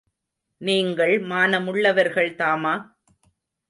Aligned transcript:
நீங்கள் 0.61 1.13
மானமுள்ளவர்கள் 1.25 2.35
தாமா? 2.35 2.75